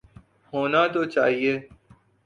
ہونا 0.53 0.81
تو 0.93 1.01
چاہیے۔ 1.13 1.53